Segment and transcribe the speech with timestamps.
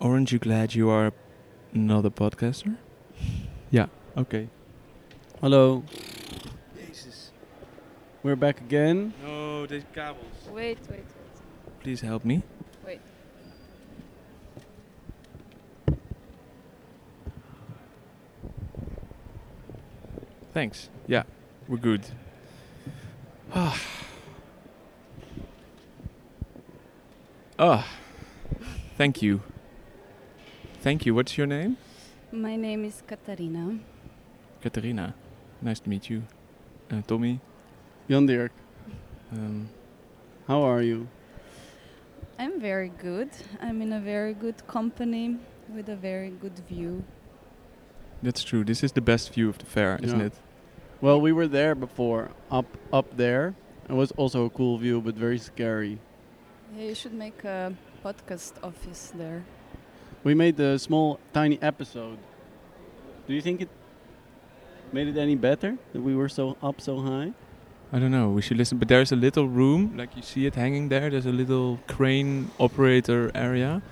[0.00, 1.12] Aren't you glad you are
[1.72, 2.76] not a podcaster?
[3.70, 3.86] yeah.
[4.16, 4.48] Okay.
[5.40, 5.84] Hello,
[6.76, 7.30] Jesus.
[8.22, 9.12] we're back again.
[9.22, 10.24] No, the cables.
[10.50, 11.04] Wait, wait, wait.
[11.80, 12.42] Please help me.
[12.84, 13.00] Wait.
[20.52, 20.88] Thanks.
[21.06, 21.24] Yeah,
[21.68, 22.06] we're good.
[23.52, 23.76] Ah.
[27.58, 27.84] Ah.
[28.96, 29.42] Thank you.
[30.80, 31.14] Thank you.
[31.14, 31.76] What's your name?
[32.32, 33.78] My name is Katarina.
[34.62, 35.14] Katarina.
[35.60, 36.22] Nice to meet you.
[36.90, 37.40] Uh, Tommy.
[38.08, 38.52] Jan Dirk,
[39.32, 39.68] Um,
[40.48, 41.06] how are you?
[42.38, 43.28] I'm very good.
[43.60, 45.36] I'm in a very good company
[45.68, 47.04] with a very good view.
[48.22, 48.64] that's true.
[48.64, 50.26] This is the best view of the fair, isn't Yeah.
[50.26, 50.34] it?
[51.00, 53.54] Well, we were there before, up up there.
[53.88, 55.98] It was also a cool view, but very scary.
[56.76, 57.72] Yeah, you should make a
[58.04, 59.42] podcast office there.
[60.24, 62.18] We made a small, tiny episode.
[63.26, 63.68] Do you think it
[64.92, 67.32] made it any better that we were so up so high?
[67.92, 68.28] I don't know.
[68.30, 68.78] We should listen.
[68.78, 71.10] But there's a little room, like you see it hanging there.
[71.10, 73.82] There's a little crane operator area.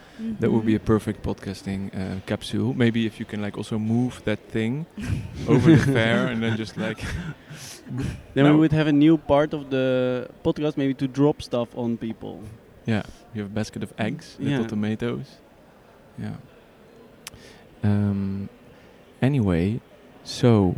[0.41, 0.85] That would be a Mhm.
[0.85, 2.75] perfect podcasting uh, capsule.
[2.75, 4.87] Maybe if you can like also move that thing
[5.49, 6.99] over the fair and then just like
[8.35, 8.53] Then No.
[8.53, 12.43] we would have a new part of the podcast, maybe to drop stuff on people.
[12.87, 13.03] yeah,
[13.35, 14.67] you have a basket of eggs, little Yeah.
[14.69, 15.27] tomatoes.
[16.19, 16.37] Yeah.
[17.83, 18.49] Um.
[19.21, 19.81] Anyway,
[20.25, 20.77] so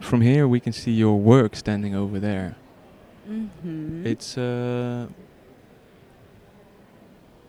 [0.00, 2.54] from here we can see your work standing over there.
[3.28, 4.06] Mm -hmm.
[4.06, 5.06] It's uh.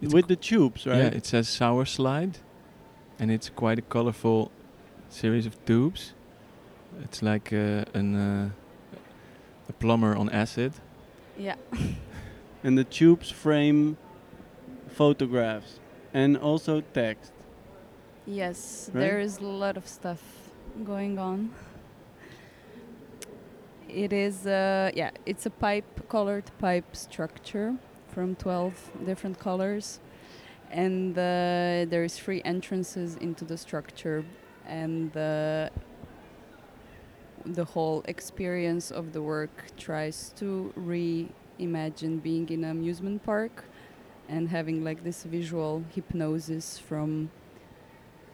[0.02, 0.97] It's With the tubes, right?
[0.97, 2.39] Yeah, it says sour slide,
[3.19, 4.52] and it's quite a colorful
[5.09, 6.14] series of tubes.
[7.03, 8.50] It's like uh, an uh,
[9.69, 10.73] a plumber on acid.
[11.38, 11.56] yeah.
[12.64, 13.97] and the tubes frame
[14.88, 15.80] photographs
[16.14, 17.31] and also text.
[18.25, 19.02] Yes, Right?
[19.02, 20.22] there is a lot of stuff
[20.84, 21.51] going on.
[23.90, 27.75] It is, uh, yeah, it's a pipe, colored pipe structure
[28.07, 30.00] from 12 different colors.
[30.72, 34.23] And uh, there is three entrances into the structure.
[34.66, 35.69] And uh,
[37.46, 43.66] the whole experience of the work tries to reimagine being in an amusement park
[44.34, 47.30] and having like this visual hypnosis from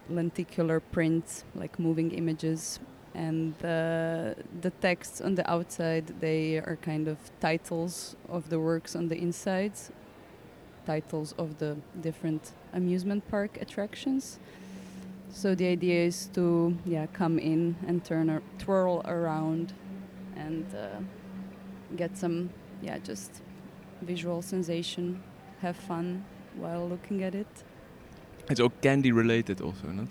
[0.09, 2.79] lenticular prints, like moving images,
[3.13, 8.95] and uh, the texts on the outside they are kind of titles of the works
[8.95, 9.91] on the insides,
[10.85, 14.39] titles of the different amusement park attractions.
[15.31, 19.73] So the idea is to yeah come in and turn twirl around,
[20.37, 21.01] and uh,
[21.97, 23.41] get some yeah just
[24.01, 25.21] visual sensation,
[25.61, 26.23] have fun
[26.55, 27.47] while looking at it.
[28.49, 30.07] It's all candy related, also, not?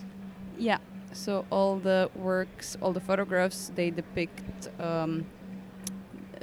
[0.58, 0.78] Yeah.
[1.12, 5.24] So all the works, all the photographs, they depict um,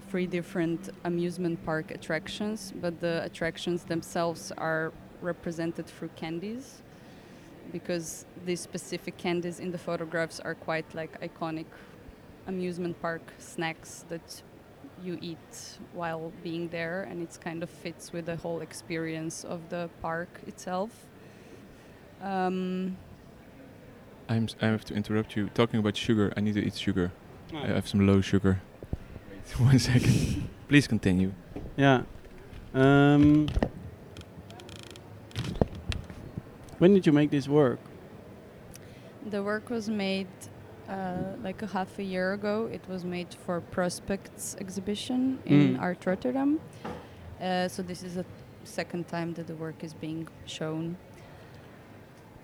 [0.10, 6.82] three different amusement park attractions, but the attractions themselves are represented through candies,
[7.72, 11.66] because these specific candies in the photographs are quite like iconic
[12.48, 14.42] amusement park snacks that
[15.04, 19.70] you eat while being there, and it's kind of fits with the whole experience of
[19.70, 20.92] the park itself.
[22.22, 22.98] Um,
[24.30, 24.46] I'm.
[24.46, 25.50] s- I have to interrupt you.
[25.54, 27.12] Talking about sugar, I need to eat sugar.
[27.54, 28.62] I have some low sugar.
[29.48, 30.50] Wait one second.
[30.68, 31.32] Please continue.
[31.78, 32.04] Yeah.
[32.74, 33.48] Um,
[36.80, 37.80] when did you make this work?
[39.30, 40.28] The work was made
[40.90, 42.70] uh, like a half a year ago.
[42.72, 45.82] It was made for Prospects exhibition in Mm.
[45.82, 46.60] Art Rotterdam.
[47.42, 48.26] Uh, so this is the
[48.64, 50.98] second time that the work is being shown.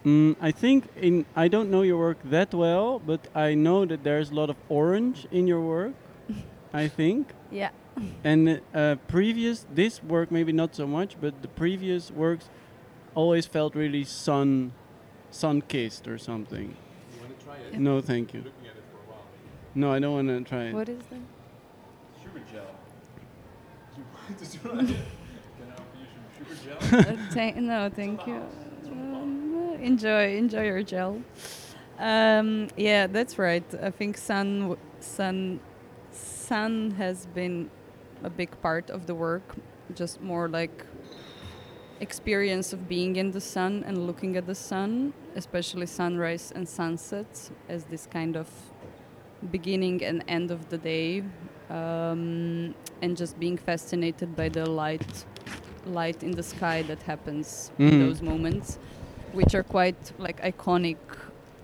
[0.06, 4.04] Mm, I think in I don't know your work that well, but I know that
[4.04, 5.94] there's a lot of orange in your work.
[6.74, 7.34] I think.
[7.52, 7.70] Yeah.
[8.24, 12.50] And uh, previous this work maybe not so much, but the previous works
[13.14, 14.72] always felt really sun
[15.30, 16.76] sun kissed or something.
[17.74, 18.22] You want to try it?
[18.22, 18.40] No, thank you.
[18.42, 19.24] looking at it for a while.
[19.76, 20.74] No, I don't want to try it.
[20.74, 21.20] What is that?
[22.24, 22.64] Sugar gel.
[23.98, 24.04] You
[24.34, 24.88] want to try it?
[25.58, 27.16] Can I offer you some sugar gel?
[27.16, 28.42] Uh, thank- no, thank you.
[28.88, 31.22] Um, enjoy, enjoy your gel.
[32.00, 33.64] Um, yeah, that's right.
[33.82, 35.60] I think sun, w- sun,
[36.12, 37.70] sun has been
[38.24, 39.56] a big part of the work.
[39.96, 40.86] Just more like
[42.00, 47.52] experience of being in the sun and looking at the sun, especially sunrise and sunsets,
[47.70, 48.48] as this kind of
[49.52, 51.24] beginning and end of the day,
[51.70, 55.26] um, and just being fascinated by the light,
[55.86, 58.00] light in the sky that happens in Mhm.
[58.00, 58.78] those moments.
[59.34, 60.98] which are quite like iconic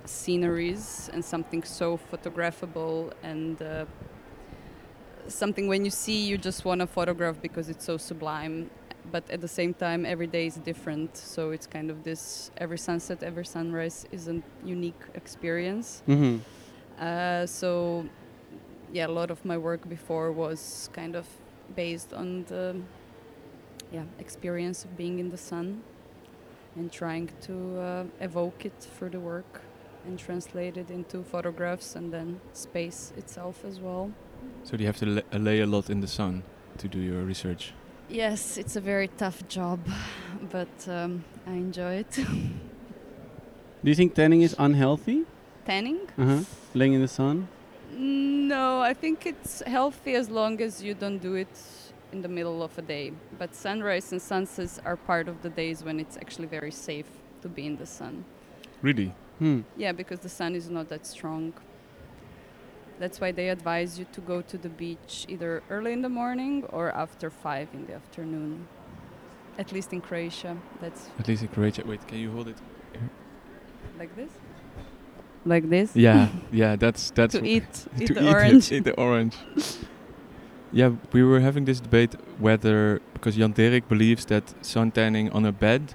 [0.05, 3.83] sceneries and something so photographable and uh,
[5.27, 8.69] something when you see you just want to photograph because it's so sublime
[9.11, 12.77] but at the same time every day is different so it's kind of this every
[12.77, 16.37] sunset every sunrise is a unique experience Mm-hmm.
[16.99, 18.05] uh, so
[18.93, 21.25] yeah a lot of my work before was kind of
[21.75, 22.75] based on the
[23.91, 25.81] yeah experience of being in the sun
[26.75, 29.61] and trying to uh, evoke it through the work
[30.05, 34.09] and translate it into photographs and then space itself as well
[34.63, 36.43] So do you have to la- lay a lot in the sun
[36.77, 37.73] to do your research?
[38.09, 39.79] Yes, it's a very tough job,
[40.49, 42.11] but um, I enjoy it.
[43.83, 45.25] Do you think tanning is unhealthy?
[45.65, 45.99] Tanning?
[46.17, 46.39] Uh-huh.
[46.73, 47.49] Laying in the sun?
[47.91, 51.49] No, I think it's healthy as long as you don't do it
[52.13, 53.11] in the middle of a day.
[53.37, 57.07] But sunrise and sunsets are part of the days when it's actually very safe
[57.41, 58.23] to be in the sun.
[58.81, 59.13] Really?
[59.39, 59.61] Hmm.
[59.75, 61.53] Yeah, because the sun is not that strong.
[62.99, 66.63] That's why they advise you to go to the beach either early in the morning
[66.69, 68.67] or after 5 in the afternoon.
[69.59, 71.83] At least in Croatia, that's At least in Croatia.
[71.85, 72.57] Wait, can you hold it?
[73.97, 74.29] like this.
[75.45, 75.95] Like this?
[75.95, 76.75] Yeah, yeah.
[76.75, 78.71] That's that's to eat, eat to the eat orange.
[78.71, 79.35] It, eat the orange.
[80.71, 85.45] yeah, we were having this debate whether because Jan Dirk believes that sun tanning on
[85.45, 85.93] a bed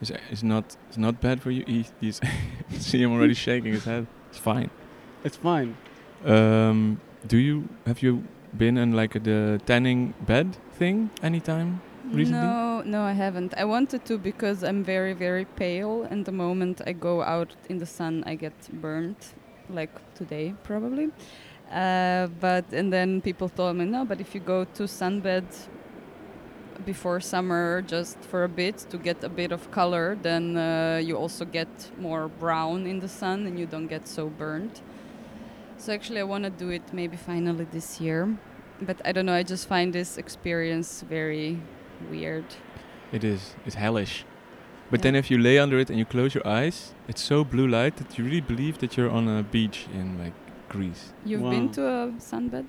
[0.00, 1.64] is is not is not bad for you.
[1.66, 2.20] He, he's
[2.78, 4.06] see him already shaking his head.
[4.28, 4.70] It's fine.
[5.24, 5.76] It's fine.
[6.24, 8.24] Um, do you have you
[8.56, 11.80] been in like the tanning bed thing anytime?
[12.10, 12.40] recently?
[12.40, 13.54] No, no, I haven't.
[13.56, 17.78] I wanted to because I'm very, very pale, and the moment I go out in
[17.78, 19.34] the sun, I get burnt,
[19.70, 21.10] like today probably.
[21.70, 25.44] Uh, but and then people told me no, but if you go to sunbed
[26.84, 31.16] before summer just for a bit to get a bit of color, then uh, you
[31.16, 31.68] also get
[31.98, 34.82] more brown in the sun and you don't get so burnt.
[35.82, 38.28] So actually, I want to do it maybe finally this year,
[38.80, 39.34] but I don't know.
[39.34, 41.58] I just find this experience very
[42.08, 42.44] weird.
[43.10, 43.56] It is.
[43.66, 44.24] It's hellish.
[44.92, 45.02] But Yeah.
[45.02, 47.96] then if you lay under it and you close your eyes, it's so blue light
[47.96, 50.34] that you really believe that you're on a beach in like
[50.68, 51.12] Greece.
[51.24, 52.66] You've been to a sunbed?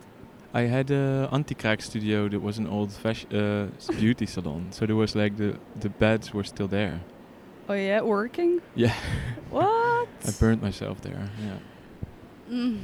[0.55, 3.67] I had a anti-kraak studio that was an old fashion uh,
[3.99, 4.71] beauty salon.
[4.71, 6.99] So there was like the the beds were still there.
[7.69, 8.59] Oh yeah, working?
[8.75, 8.95] Yeah,
[9.51, 10.07] What?
[10.27, 11.29] I burned myself there.
[11.45, 11.59] Yeah,
[12.51, 12.79] Mm,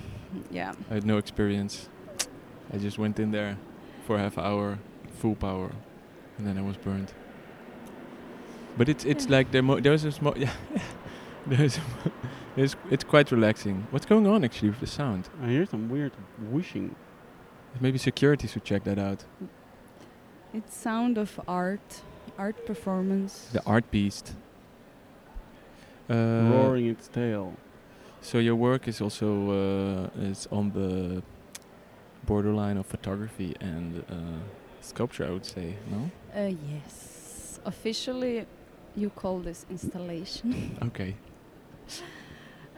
[0.52, 0.74] yeah.
[0.90, 1.90] I had no experience.
[2.74, 3.58] I just went in there
[4.06, 4.78] for a half hour,
[5.20, 5.72] full power,
[6.38, 7.14] and then I was burned.
[8.78, 9.38] But it's it's Yeah.
[9.38, 10.52] like there mo- there's a small yeah.
[11.48, 11.82] There's, a
[12.56, 13.88] it's it's quite relaxing.
[13.92, 15.30] What's going on actually with the sound?
[15.42, 16.12] I hear some weird
[16.52, 16.96] whooshing.
[17.82, 19.26] Maybe security should check that out.
[20.54, 22.02] It's sound of art,
[22.38, 23.50] art performance.
[23.54, 24.34] The art beast.
[26.10, 27.54] Uh, roaring its tail.
[28.22, 31.24] So your work is also uh, is on the
[32.26, 34.14] borderline of photography and uh,
[34.82, 35.76] sculpture, I would say.
[35.90, 36.12] No.
[36.36, 37.60] Uh, yes.
[37.66, 38.46] Officially,
[38.96, 40.78] you call this installation.
[40.88, 41.16] Okay.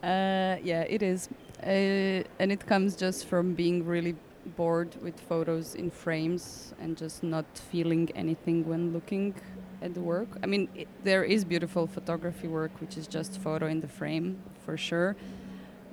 [0.04, 1.30] Uh, yeah, it is.
[1.62, 4.16] Uh, and it comes just from being really
[4.56, 9.36] bored with photos in frames and just not feeling anything when looking
[9.82, 10.30] at the work.
[10.44, 10.68] I mean,
[11.04, 15.16] there is beautiful photography work, which is just photo in the frame, for sure.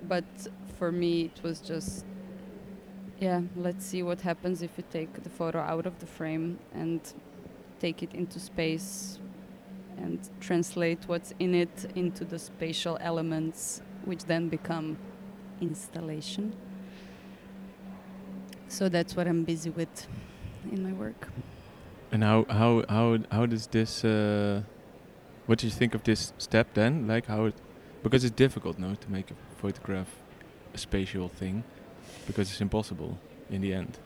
[0.07, 0.25] But
[0.79, 2.05] for me, it was just,
[3.19, 7.01] yeah, let's see what happens if you take the photo out of the frame and
[7.81, 9.19] take it into space
[9.97, 14.97] and translate what's in it into the spatial elements which then become
[15.61, 16.55] installation.
[18.69, 20.07] So that's what I'm busy with
[20.71, 21.29] in my work.
[22.13, 24.05] And how how how how does this?
[24.05, 24.63] Uh,
[25.47, 27.09] what do you think of this step then?
[27.09, 27.51] Like how?
[28.03, 30.09] Because it's difficult now to make a photograph
[30.75, 31.65] a spatial thing,
[32.27, 33.19] because it's impossible
[33.51, 33.99] in the end.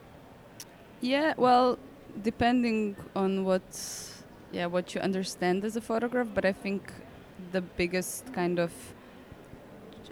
[1.00, 1.78] Yeah, well,
[2.22, 3.62] depending on what
[4.52, 6.92] yeah, what you understand as a photograph, but I think
[7.52, 8.72] the biggest kind of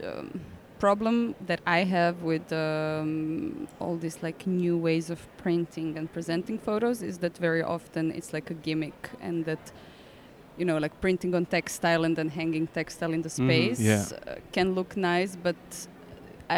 [0.02, 0.40] um,
[0.78, 6.58] problem that I have with um, all these like new ways of printing and presenting
[6.58, 9.72] photos is that very often it's like a gimmick and that
[10.60, 13.42] you know like printing on textile and then hanging textile in the Mhm.
[13.42, 14.04] space Yeah.
[14.26, 15.56] uh, can look nice but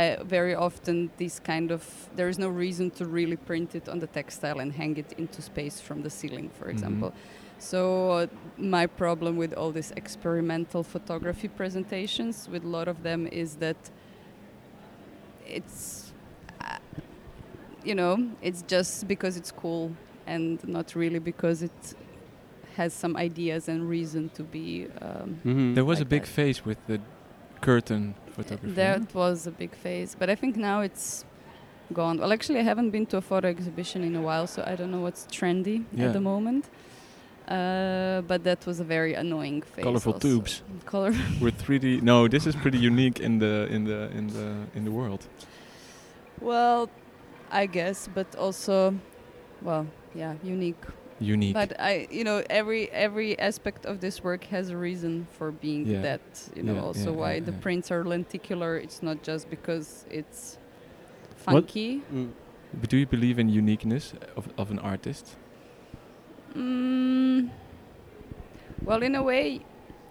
[0.00, 1.82] I very often this kind of
[2.16, 5.40] there is no reason to really print it on the textile and hang it into
[5.42, 6.73] space from the ceiling for Mhm.
[6.75, 7.12] example
[7.59, 7.80] so
[8.11, 8.26] uh,
[8.59, 13.76] my problem with all these experimental photography presentations, with a lot of them, is that
[15.47, 16.12] it's,
[16.61, 16.78] uh,
[17.85, 19.92] you know, it's just because it's cool
[20.26, 21.94] and not really because it
[22.76, 24.87] has some ideas and reason to be.
[25.00, 25.75] Um, Mhm.
[25.75, 26.29] There was a big that.
[26.38, 26.99] phase with the
[27.61, 28.75] curtain photography.
[28.75, 31.25] That was a big phase, but I think now it's
[31.93, 32.19] gone.
[32.19, 34.91] Well, actually, I haven't been to a photo exhibition in a while, so I don't
[34.91, 36.07] know what's trendy Yeah.
[36.07, 36.64] at the moment.
[37.49, 39.85] Uh, but that was a very annoying phase.
[39.85, 40.29] Colorful also.
[40.29, 40.62] tubes.
[40.87, 41.12] Color.
[41.41, 42.00] with 3D.
[42.00, 45.23] No, this is pretty unique in the in the in the in the world.
[46.41, 46.88] well,
[47.50, 48.95] I guess, but also,
[49.61, 50.83] well, yeah, unique.
[51.23, 51.55] Unique.
[51.55, 55.87] But I, you know, every every aspect of this work has a reason for being
[55.87, 56.02] Yeah.
[56.02, 56.21] that.
[56.57, 58.76] You know, Yeah, also yeah, why the prints are lenticular.
[58.76, 60.59] It's not just because it's
[61.37, 62.02] funky.
[62.12, 62.31] Mm.
[62.81, 65.37] but do you believe in uniqueness of of an artist?
[66.57, 67.50] Mm,
[68.85, 69.61] well, in a way,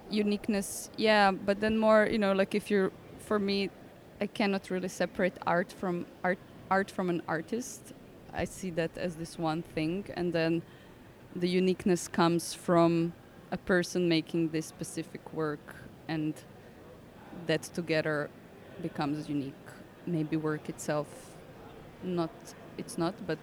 [0.10, 3.70] uniqueness, yeah, but then more, you know, like if you're, for me,
[4.20, 6.40] I cannot really separate art from art,
[6.70, 7.94] art from an artist.
[8.34, 10.62] I see that as this one thing, and then
[11.36, 13.14] the uniqueness comes from
[13.52, 15.76] a person making this specific work,
[16.08, 16.34] and
[17.48, 18.30] that together
[18.82, 19.54] becomes unique.
[20.06, 21.08] Maybe work itself,
[22.04, 22.32] not,
[22.78, 23.40] it's not, but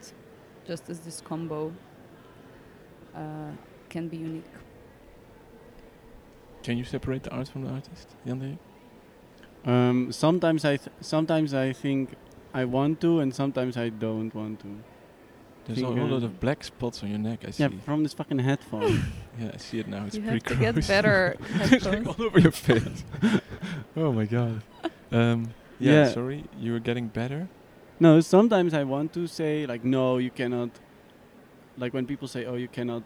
[0.66, 1.72] just as this combo
[3.14, 3.52] uh,
[3.88, 4.44] can be unique.
[6.62, 8.58] Can you separate the art from the artist, Jan?
[9.64, 12.10] Um, sometimes I th- sometimes I think
[12.52, 14.68] I want to, and sometimes I don't want to.
[15.68, 17.44] There's a whole lot of black spots on your neck.
[17.46, 17.62] I see.
[17.62, 19.04] Yeah, from this fucking headphone.
[19.40, 20.04] Yeah, I see it now.
[20.04, 21.36] It's you pretty have to get better
[21.70, 23.04] it's like all over your face.
[23.96, 24.62] oh my god.
[25.12, 26.08] Um, yeah, Yeah.
[26.08, 27.46] Sorry, you were getting better.
[28.00, 30.70] no, sometimes I want to say like, no, you cannot.
[31.76, 33.04] Like when people say, oh, you cannot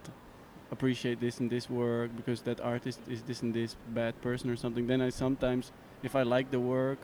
[0.71, 4.55] appreciate this and this work because that artist is this and this bad person or
[4.55, 4.87] something.
[4.87, 6.97] Then I sometimes, if I like the work,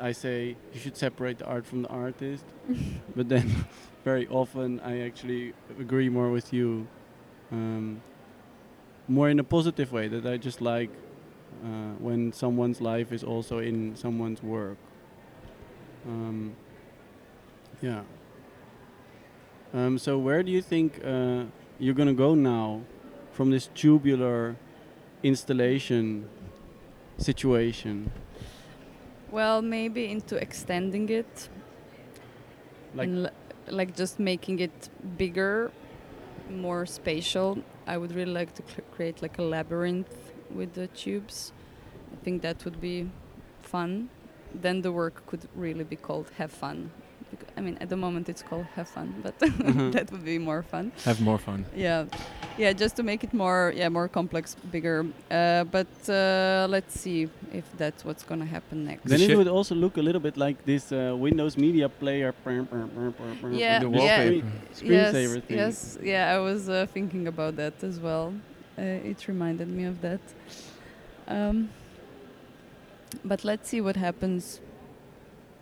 [0.00, 2.44] I say you should separate the art from the artist.
[3.16, 3.66] but then,
[4.04, 6.86] very often I actually agree more with you.
[7.50, 8.00] Um,
[9.08, 10.90] more in a positive way that I just like
[11.64, 14.76] uh, when someone's life is also in someone's work.
[16.06, 16.54] Um,
[17.80, 18.02] yeah.
[19.72, 21.44] Um, so where do you think uh,
[21.78, 22.82] you're gonna go now
[23.32, 24.56] from this tubular
[25.22, 26.28] installation
[27.18, 28.10] situation?
[29.30, 31.48] Well, maybe into extending it,
[32.94, 33.32] Like and l-
[33.68, 35.70] like just making it bigger,
[36.50, 37.58] more spatial.
[37.86, 38.62] I would really like to
[38.94, 41.52] create like a labyrinth with the tubes.
[42.12, 43.10] I think that would be
[43.62, 44.08] fun.
[44.54, 46.90] Then the work could really be called "Have Fun."
[47.30, 49.92] Bec- I mean, at the moment it's called "Have Fun," but Mhm.
[49.92, 50.92] that would be more fun.
[51.04, 51.64] Have more fun.
[51.76, 52.04] yeah
[52.58, 57.28] yeah just to make it more yeah more complex bigger uh, but uh, let's see
[57.52, 60.56] if that's what's gonna happen next then it would also look a little bit like
[60.64, 62.34] this uh, Windows Media Player.
[62.46, 62.64] Yeah, the
[63.42, 63.82] brr, yeah.
[63.84, 64.46] wallpaper.
[64.74, 65.56] Screensaver yes, thing.
[65.58, 68.32] yes yeah i was uh, thinking about that as well
[68.78, 70.20] uh, it reminded me of that
[71.28, 71.68] um,
[73.24, 74.60] but let's see what happens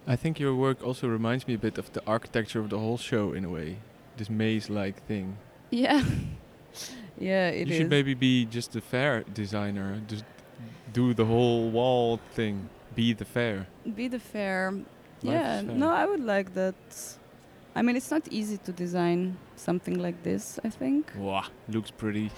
[0.06, 2.98] I think your work also reminds me a bit of the architecture of the whole
[2.98, 3.78] show in a way.
[4.16, 5.36] This maze-like thing.
[5.70, 6.02] yeah
[7.18, 7.78] yeah it you is.
[7.78, 10.00] should maybe be just the fair designer.
[10.06, 10.24] Just
[10.92, 12.68] do the whole wall thing.
[12.94, 13.66] Be the fair.
[13.94, 14.84] be the fair Life
[15.34, 15.74] yeah fair.
[15.82, 16.74] no i would like that
[17.74, 22.30] i mean it's not easy to design something like this i think Wow, looks pretty.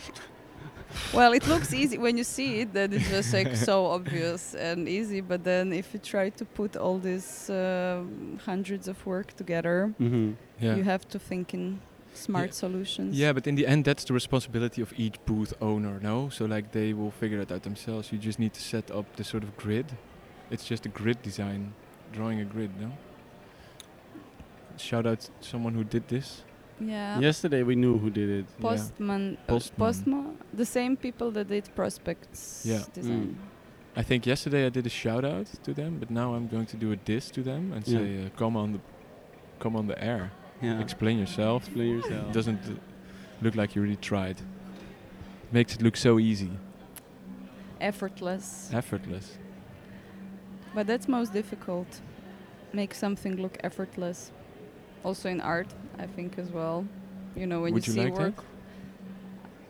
[1.13, 2.73] Well, it looks easy when you see it.
[2.73, 5.21] That it's just like so obvious and easy.
[5.21, 10.35] But then, if you try to put all these um hundreds of work together, Mhm.
[10.61, 10.77] Yeah.
[10.77, 11.81] you have to think in
[12.15, 12.53] smart Yeah.
[12.65, 13.19] solutions.
[13.19, 16.29] Yeah, but in the end, that's the responsibility of each booth owner, no?
[16.31, 18.11] So, like, they will figure it out themselves.
[18.13, 19.87] You just need to set up the sort of grid.
[20.51, 21.73] It's just a grid design,
[22.13, 22.91] drawing a grid, no?
[24.79, 26.43] Shout out someone who did this.
[26.81, 27.19] Yeah.
[27.21, 28.47] Yesterday we knew who did it.
[28.59, 28.69] Yeah.
[28.71, 29.37] Postman.
[29.49, 29.87] uh, Postman.
[29.89, 30.35] Postma.
[30.55, 32.83] The same people that did prospects Yeah.
[32.95, 33.37] design.
[33.97, 36.77] I think yesterday I did a shout out to them, but now I'm going to
[36.77, 37.99] do a diss to them and Yeah.
[37.99, 38.81] say, uh, "Come on the,
[39.59, 40.31] come on the air.
[40.63, 40.81] Yeah.
[40.81, 41.67] Explain yourself.
[41.67, 42.27] Explain yourself.
[42.29, 42.75] It doesn't uh,
[43.43, 44.37] look like you really tried.
[45.53, 46.51] Makes it look so easy,
[47.81, 48.71] Effortless.
[48.73, 49.39] effortless.
[50.75, 52.01] But that's most difficult.
[52.73, 54.31] Make something look effortless.
[55.05, 55.69] Also in art,
[55.99, 56.85] I think as well.
[57.37, 58.23] You know, when Would you you see like that?
[58.37, 58.45] work.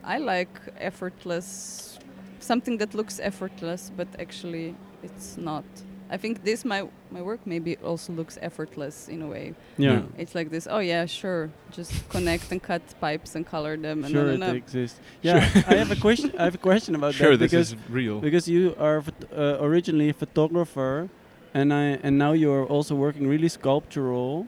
[0.05, 1.99] I like effortless,
[2.41, 5.65] something that looks effortless, but actually it's not.
[6.11, 9.55] I think this my my work maybe also looks effortless in a way.
[9.77, 9.93] yeah.
[9.93, 10.03] Yeah.
[10.23, 10.67] It's like this.
[10.71, 11.51] Oh yeah, sure.
[11.71, 14.05] Just connect and cut pipes and color them.
[14.05, 14.55] And Sure, no, it no, no.
[14.55, 14.99] exists.
[15.23, 15.37] Yeah,
[15.69, 16.33] I have a question.
[16.39, 18.21] I have a question about Sure, that this because is real.
[18.21, 19.03] because you are
[19.37, 21.09] uh, originally a photographer,
[21.53, 24.47] and I and now you're also working really sculptural.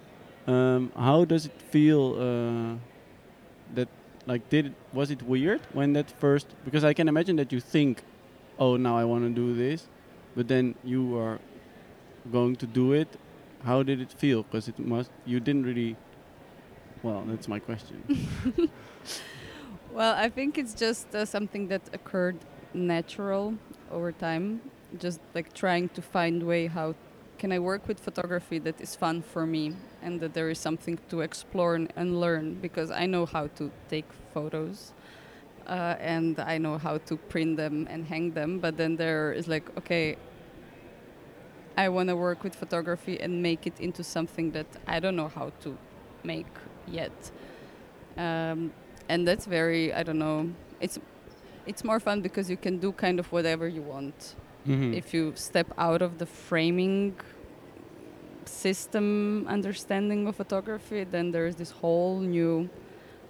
[0.50, 2.74] Um, how does it feel uh,
[3.74, 3.88] that
[4.26, 7.60] like did it, was it weird when that first because I can imagine that you
[7.60, 8.02] think,
[8.58, 9.86] oh now I want to do this,
[10.34, 11.38] but then you are
[12.32, 13.08] going to do it.
[13.64, 14.42] How did it feel?
[14.42, 15.96] Because it must you didn't really.
[17.02, 17.96] Well, that's my question.
[19.92, 22.38] Well, I think it's just uh, something that occurred
[22.72, 23.54] natural
[23.90, 24.60] over time.
[24.98, 26.94] Just like trying to find way how
[27.40, 30.98] can I work with photography that is fun for me and that there is something
[31.08, 34.04] to explore and, learn because I know how to take
[34.34, 34.92] photos
[35.66, 38.58] uh, and I know how to print them and hang them.
[38.58, 40.18] But then there is like, okay,
[41.78, 45.28] I want to work with photography and make it into something that I don't know
[45.28, 45.78] how to
[46.22, 46.52] make
[46.86, 47.30] yet.
[48.18, 48.70] Um,
[49.08, 50.50] and that's very I don't know.
[50.78, 50.98] It's
[51.64, 54.34] it's more fun because you can do kind of whatever you want.
[54.66, 54.94] Mhm.
[54.94, 57.14] If you step out of the framing
[58.44, 62.68] system understanding of photography, then there's this whole new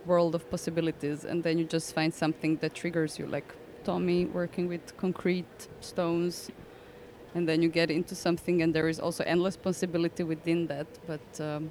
[0.06, 4.68] world of possibilities, and then you just find something that triggers you, like Tommy working
[4.68, 6.50] with concrete stones.
[7.34, 10.86] And then you get into something, and there is also endless possibility within that.
[11.06, 11.70] But um,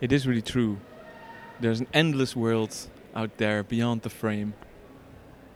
[0.00, 0.76] It is really true.
[1.60, 2.72] There's an endless world
[3.16, 4.54] out there beyond the frame.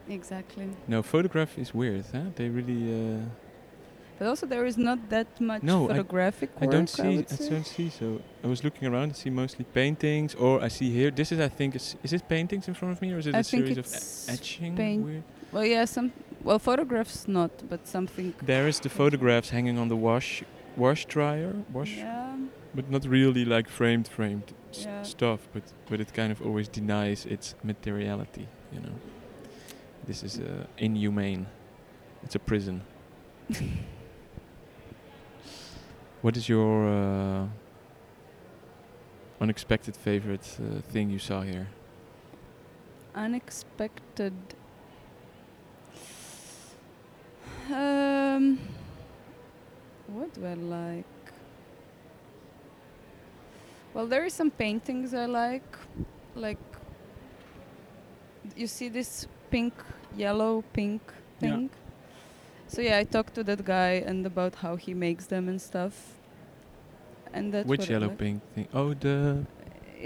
[0.08, 0.66] Exactly.
[0.88, 2.30] No, photograph is weird, huh?
[2.36, 2.82] They really.
[2.92, 3.20] Uh,
[4.18, 6.70] But also, there is not that much No, I- photographic I work.
[6.74, 7.18] don't see.
[7.18, 7.50] I, say.
[7.50, 7.88] don't see.
[7.90, 9.10] So I was looking around.
[9.10, 11.10] I see mostly paintings, or I see here.
[11.10, 13.34] This is, I think, is, is it paintings in front of me, or is it
[13.34, 13.86] I a think series of
[14.34, 14.76] etching?
[15.04, 15.22] Weird?
[15.52, 16.10] Well, yeah, some.
[16.44, 18.34] Well, photographs not, but something.
[18.46, 20.44] There is the photographs hanging on the wash
[20.76, 22.36] wash dryer, wash, Yeah,
[22.74, 25.02] but not really like framed framed s- Yeah.
[25.04, 25.40] stuff.
[25.52, 28.46] But but it kind of always denies its materiality.
[28.72, 28.94] You know,
[30.06, 31.46] this is uh, inhumane.
[32.22, 32.82] It's a prison.
[36.22, 37.46] what is your uh,
[39.40, 41.68] unexpected favorite uh, thing you saw here?
[43.14, 44.32] unexpected.
[47.70, 48.58] Um,
[50.06, 51.04] what do I like?
[53.94, 55.76] Well, there is some paintings I like,
[56.34, 56.58] like
[58.56, 59.74] you see this pink,
[60.16, 61.00] yellow, pink
[61.40, 61.68] Yeah.
[62.72, 65.94] So yeah, I talked to that guy and about how he makes them and stuff.
[67.34, 68.18] And that's Which yellow like.
[68.18, 68.66] pink thing?
[68.72, 69.16] Oh, the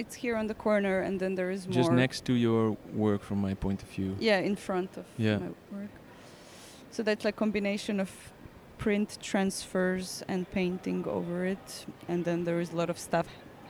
[0.02, 1.82] It's here on the corner, and then there is just more.
[1.84, 4.10] Just next to your work, from my point of view.
[4.20, 5.38] Yeah, in front of Yeah.
[5.38, 5.94] my work.
[6.90, 8.10] So that's like combination of
[8.78, 13.26] print transfers and painting over it, and then there is a lot of stuff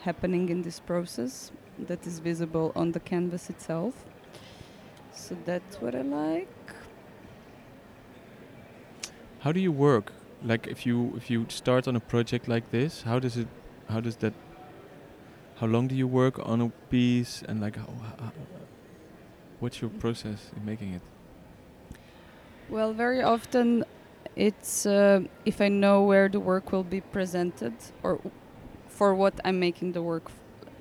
[0.08, 1.52] happening in this process
[1.88, 3.94] that is visible on the canvas itself.
[5.16, 6.48] So that's what I like.
[9.40, 10.12] How do you work?
[10.42, 13.48] Like if you if you start on a project like this, how does it
[13.88, 14.34] how does that
[15.56, 17.88] how long do you work on a piece and like how,
[18.20, 18.32] how
[19.58, 21.02] what's your process in making it?
[22.68, 23.84] Well, very often
[24.36, 28.20] it's uh, if I know where the work will be presented or
[28.88, 30.30] for what I'm making the work.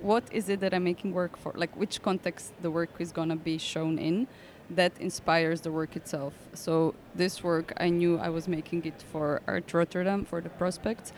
[0.00, 1.52] What is it that I'm making work for?
[1.56, 4.28] Like which context the work is gonna be shown in,
[4.70, 6.34] that inspires the work itself.
[6.54, 11.12] So this work, I knew I was making it for Art Rotterdam for the Prospect,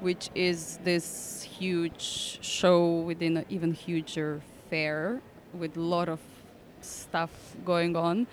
[0.00, 5.20] which is this huge show within an even huger fair
[5.52, 6.20] with a lot of
[6.80, 7.30] stuff
[7.64, 8.26] going on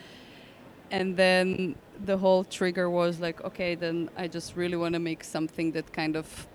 [0.91, 5.23] and then the whole trigger was like okay then i just really want to make
[5.23, 6.47] something that kind of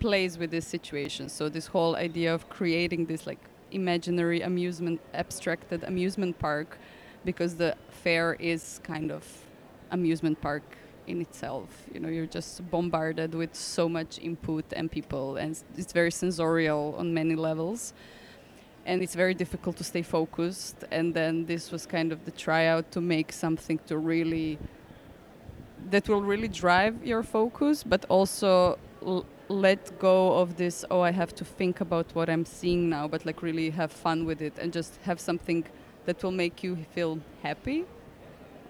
[0.00, 1.28] plays with this situation.
[1.28, 3.38] So this whole idea of creating this like
[3.70, 6.78] imaginary amusement abstracted amusement park
[7.24, 9.24] because the fair is kind of
[9.90, 10.62] amusement park
[11.06, 11.68] in itself.
[11.92, 16.94] You know you're just bombarded with so much input and people and it's very sensorial
[16.98, 17.92] on many levels.
[18.86, 22.90] And it's very difficult to stay focused and then this was kind of the tryout
[22.92, 24.58] to make something to really
[25.90, 28.78] that will really drive your focus but also
[29.48, 33.24] let go of this oh i have to think about what i'm seeing now but
[33.24, 35.64] like really have fun with it and just have something
[36.06, 37.84] that will make you feel happy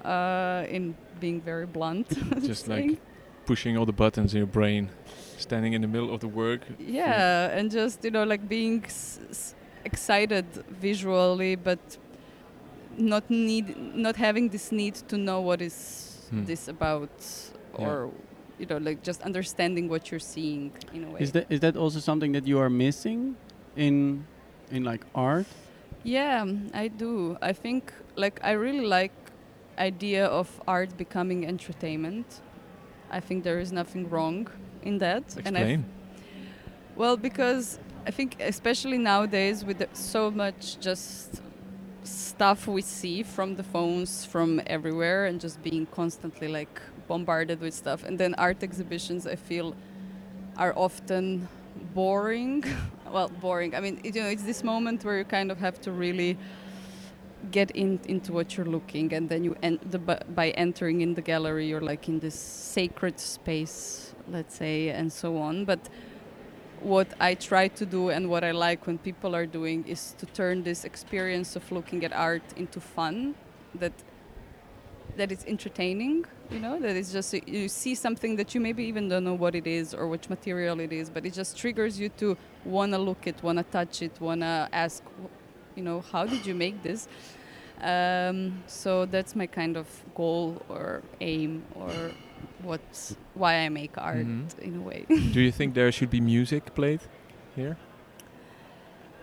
[0.05, 2.07] uh, in being very blunt
[2.47, 3.01] Just like
[3.47, 4.91] pushing all the buttons in your brain,
[5.39, 6.61] standing in the middle of the work.
[6.79, 10.45] yeah and just you know like being s- s- excited
[10.81, 11.79] visually but
[12.97, 16.45] not need not having this need to know what is Hmm.
[16.45, 17.11] this about
[17.79, 17.87] Yeah.
[18.59, 21.61] Or you know like just understanding what you're seeing in a way Is that is
[21.61, 23.37] that also something that you are missing
[23.77, 24.25] in
[24.71, 25.47] in like art?
[26.05, 26.45] yeah
[26.75, 29.13] i do i think like i really like
[29.79, 32.41] idea of art becoming entertainment
[33.11, 34.49] i think there is nothing wrong
[34.83, 35.85] in that and Explain.
[36.97, 41.41] Well, because I think especially nowadays with so much just
[42.03, 47.75] stuff we see from the phones from everywhere and just being constantly like bombarded with
[47.75, 48.05] stuff.
[48.05, 49.75] And then art exhibitions I feel
[50.57, 51.49] are often
[51.95, 52.65] boring.
[53.11, 53.75] Well boring.
[53.75, 56.37] I mean it, you know it's this moment where you kind of have to really
[57.51, 59.15] get in into what you're looking.
[59.15, 63.19] And then you en- the, by entering in the gallery you're like in this sacred
[63.19, 65.65] space let's say and so on.
[65.65, 65.89] But
[66.81, 70.27] what I try to do and what I like when people are doing is to
[70.27, 73.35] turn this experience of looking at art into fun
[73.75, 73.93] that
[75.17, 79.09] that it's entertaining you know that it's just you see something that you maybe even
[79.09, 82.09] don't know what it is or which material it is but it just triggers you
[82.11, 85.03] to want to look it want to touch it want to ask
[85.77, 87.09] you know how did you make this
[87.81, 92.11] um, so that's my kind of goal or aim or
[92.63, 94.59] what's why I make art Mhm.
[94.59, 95.07] in a way.
[95.33, 97.01] Do you think there should be music played
[97.55, 97.77] here?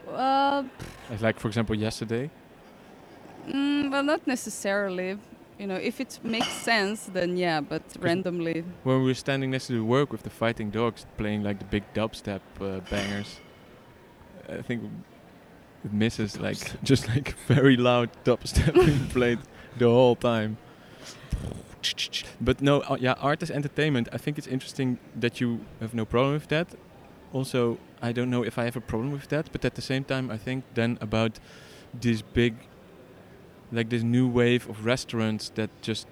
[0.08, 0.66] well,
[1.20, 2.30] like for example yesterday.
[3.48, 5.18] mm, well, not necessarily.
[5.60, 7.62] You know, if it makes sense, then yeah.
[7.62, 11.44] But randomly, When we were standing next to the work with the fighting dogs playing
[11.44, 13.40] like the big dubstep uh, bangers,
[14.50, 14.84] I think
[15.86, 19.40] it misses like just like very loud dubstep being played
[19.78, 20.58] the whole time.
[22.42, 24.10] But no, uh, yeah, art is entertainment.
[24.12, 26.68] I think it's interesting that you have no problem with that.
[27.32, 30.04] Also, I don't know if I have a problem with that, but at the same
[30.04, 31.40] time, I think then about
[32.02, 32.56] these big,
[33.72, 36.08] like this new wave of restaurants that just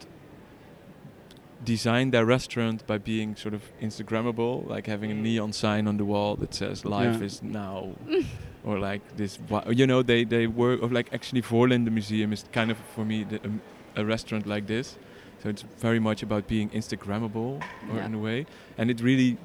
[1.64, 6.06] design their restaurant by being sort of Instagrammable, like having a neon sign on the
[6.06, 7.26] wall that says "Life Yeah.
[7.28, 7.96] is now,"
[8.64, 9.40] or like this.
[9.72, 13.24] You know, they they work of like actually Voorlinde Museum is kind of for me
[13.24, 13.62] the, um,
[13.96, 14.98] a restaurant like this.
[15.42, 18.06] So it's very much about being Instagrammable, or Yeah.
[18.06, 18.46] in a way,
[18.78, 19.38] and it really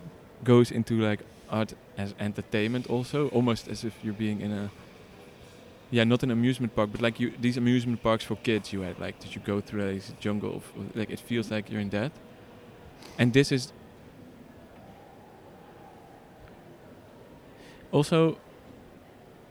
[0.44, 4.70] goes into like art as entertainment also, almost as if you're being in a
[5.90, 8.98] yeah, not an amusement park, but like you these amusement parks for kids you had,
[8.98, 12.12] like did you go through this jungle, of, like it feels like you're in that.
[13.18, 13.72] And this is
[17.90, 18.38] also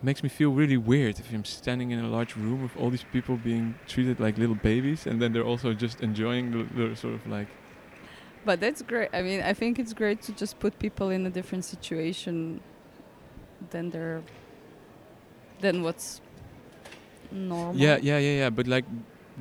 [0.02, 3.06] makes me feel really weird if I'm standing in a large room with all these
[3.12, 7.16] people being treated like little babies, and then they're also just enjoying the, the sort
[7.16, 7.48] of like
[8.48, 9.10] but that's great.
[9.12, 12.62] I mean, I think it's great to just put people in a different situation
[13.72, 14.22] than they're
[15.60, 16.22] than what's
[17.32, 17.76] normal.
[17.76, 18.50] Yeah, yeah, yeah, yeah.
[18.50, 18.86] But like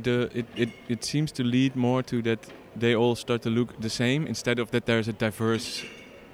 [0.02, 2.38] the it, it it seems to lead more to that
[2.80, 5.84] they all start to look the same instead of that there's a diverse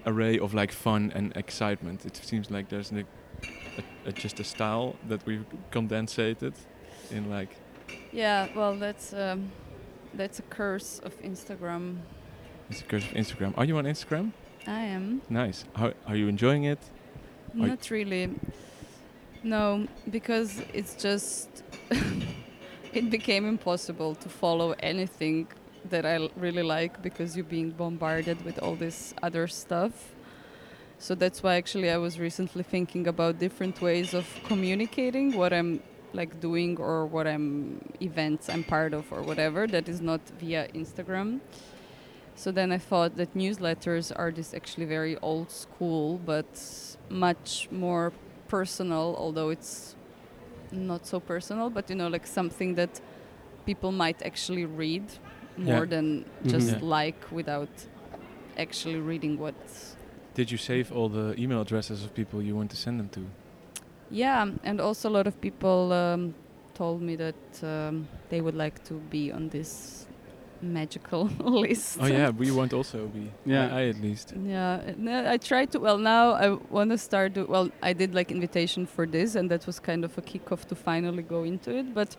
[0.06, 2.04] array of like fun and excitement.
[2.04, 3.06] It seems like there's like
[3.78, 6.54] a, a, just a style that we've condensated
[7.10, 7.50] in like
[8.12, 9.50] Yeah, well, that's um,
[10.14, 11.98] that's a curse of Instagram.
[12.70, 13.54] it's a curse of Instagram.
[13.56, 14.32] Are you on Instagram?
[14.66, 15.64] I am Nice.
[15.74, 16.78] How are you enjoying it?
[17.54, 18.30] Not really.
[19.44, 21.48] No, because it's just
[22.92, 25.48] it became impossible to follow anything
[25.90, 30.14] that I really like because you're being bombarded with all this other stuff.
[30.98, 35.82] So that's why actually I was recently thinking about different ways of communicating what I'm
[36.12, 40.68] like doing or what I'm events I'm part of or whatever that is not via
[40.68, 41.40] Instagram.
[42.36, 48.12] So then I thought that newsletters are this actually very old school but much more
[48.56, 49.96] personal although it's
[50.72, 53.00] not so personal but you know like something that
[53.66, 55.04] people might actually read
[55.56, 55.90] more Yeah.
[55.94, 56.06] than
[56.42, 56.50] Mhm.
[56.54, 57.00] just Yeah.
[57.00, 57.74] like without
[58.64, 59.54] actually reading what
[60.34, 63.20] Did you save all the email addresses of people you want to send them to?
[64.10, 66.34] Yeah, and also a lot of people um,
[66.74, 70.06] told me that um, they would like to be on this
[70.62, 71.98] magical list.
[72.00, 73.30] Oh yeah, we want also be.
[73.44, 73.74] Yeah.
[73.74, 74.32] I, I at least.
[74.44, 75.80] Yeah, and, uh, I tried to.
[75.80, 77.34] Well, now I want to start.
[77.34, 80.66] Do, well, I did like invitation for this, and that was kind of a kickoff
[80.68, 81.92] to finally go into it.
[81.94, 82.16] But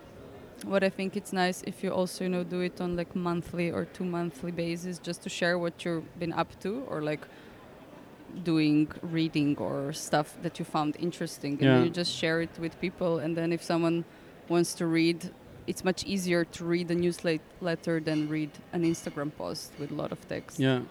[0.65, 3.71] what I think it's nice if you also you know do it on like monthly
[3.71, 7.25] or two monthly basis, just to share what you've been up to, or like
[8.43, 11.73] doing reading or stuff that you found interesting, and Yeah.
[11.75, 13.19] then you just share it with people.
[13.19, 14.03] And then if someone
[14.49, 15.32] wants to read.
[15.65, 20.12] It's much easier to read a newsletter than read an Instagram post with a lot
[20.12, 20.60] of text.
[20.60, 20.82] Yeah.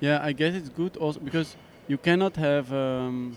[0.00, 1.56] Yeah, I guess it's good also because
[1.86, 2.72] you cannot have.
[2.72, 3.36] Um,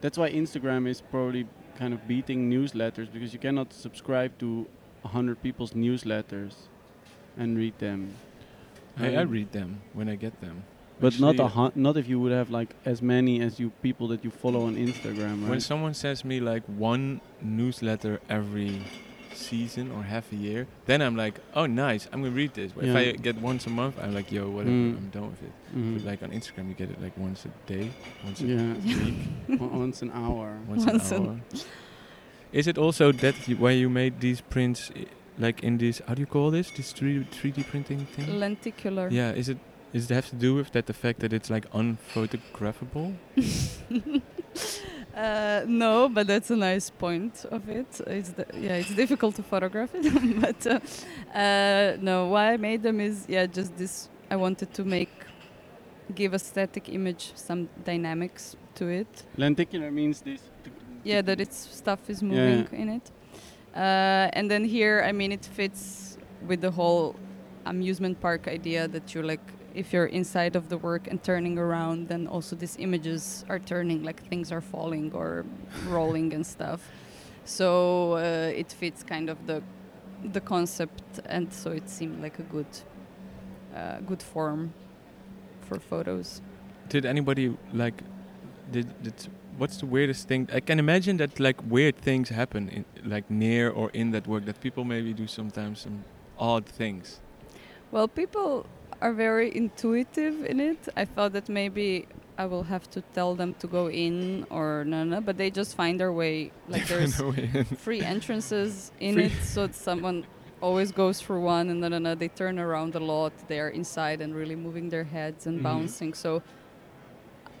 [0.00, 4.66] that's why Instagram is probably kind of beating newsletters because you cannot subscribe to
[5.04, 6.54] a hundred people's newsletters
[7.36, 8.14] and read them.
[8.98, 10.62] I, I Um, read them when I get them.
[11.00, 14.06] But not a hun- not if you would have like as many as you people
[14.08, 18.82] that you follow on Instagram, When someone sends me like one newsletter every
[19.34, 22.72] season or half a year, then I'm like, oh nice, I'm gonna read this.
[22.72, 22.90] But Yeah.
[22.90, 24.96] if I get once a month, I'm like, yo, whatever, Mm.
[24.98, 25.52] I'm done with it.
[25.76, 25.94] Mhm.
[25.94, 27.90] But like on Instagram, you get it like once a day,
[28.24, 29.14] once yeah, a week,
[29.60, 30.58] once an hour.
[30.68, 31.40] once, Once an an- hour.
[32.52, 35.06] Is it also that you, why you made these prints, i-
[35.38, 36.02] like in this?
[36.08, 36.70] How do you call this?
[36.72, 38.38] This three three D printing thing?
[38.40, 39.08] Lenticular.
[39.10, 39.58] Yeah, is it?
[39.92, 43.14] Does it have to do with that the fact that it's like unphotographable?
[45.20, 48.00] Uh, no, but that's a nice point of it.
[48.06, 52.28] It's the, yeah, it's difficult to photograph it, but uh, uh, no.
[52.28, 54.08] Why I made them is yeah, just this.
[54.30, 55.10] I wanted to make
[56.14, 59.24] give a static image some dynamics to it.
[59.36, 60.40] Lenticular means this.
[61.04, 63.10] Yeah, that its stuff is moving in it.
[63.74, 67.14] Uh, and then here, I mean, it fits with the whole
[67.66, 69.40] amusement park idea that you're like,
[69.74, 74.02] if you're inside of the work and turning around, then also these images are turning,
[74.02, 75.44] like things are falling or
[75.86, 76.88] rolling and stuff.
[77.44, 79.62] So uh, it fits kind of the
[80.22, 82.66] the concept, and so it seemed like a good
[83.74, 84.72] uh, good form
[85.62, 86.42] for photos.
[86.88, 88.02] Did anybody like?
[88.70, 89.14] Did, did
[89.56, 90.48] what's the weirdest thing?
[90.52, 94.44] I can imagine that like weird things happen in like near or in that work
[94.44, 96.04] that people maybe do sometimes some
[96.38, 97.20] odd things.
[97.90, 98.66] Well, people
[99.00, 100.78] are very intuitive in it.
[100.96, 102.06] I thought that maybe
[102.38, 105.74] I will have to tell them to go in or no, no, but they just
[105.76, 106.52] find their way.
[106.68, 107.64] Like there's way.
[107.78, 110.24] free entrances in Free- it, so someone
[110.62, 112.18] always goes through one, and then another.
[112.18, 113.32] They turn around a lot.
[113.48, 115.62] They are inside and really moving their heads and Mhm.
[115.62, 116.14] bouncing.
[116.14, 116.42] So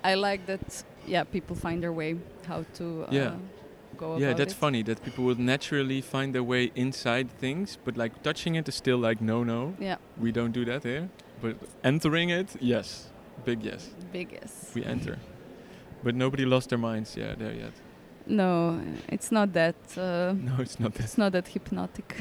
[0.04, 0.84] I like that.
[1.06, 3.32] Yeah, people find their way how to uh, Yeah.
[3.96, 4.56] go yeah, that's it.
[4.56, 8.74] funny that people would naturally find their way inside things, but like touching it is
[8.74, 9.74] still like no, no.
[9.80, 11.08] Yeah, We don't do that here.
[11.42, 13.08] But entering it, yes,
[13.44, 13.90] big yes.
[14.12, 14.72] big yes.
[14.74, 15.18] We enter.
[16.02, 17.72] But nobody lost their minds, yeah, there yet.
[18.26, 19.76] No, it's not that.
[19.96, 21.04] Uh, No, it's not that.
[21.04, 22.16] it's not that hypnotic.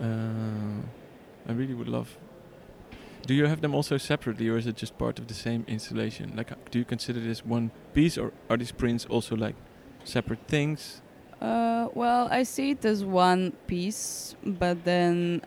[0.00, 0.82] Uh,
[1.48, 2.16] I really would love.
[3.26, 6.32] Do you have them also separately, or is it just part of the same installation?
[6.36, 9.54] Like, uh, do you consider this one piece, or are these prints also like
[10.04, 11.00] separate things?
[11.40, 15.40] Uh, well, I see it as one piece, but then